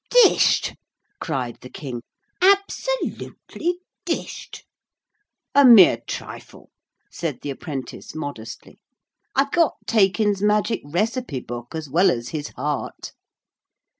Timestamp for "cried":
1.19-1.57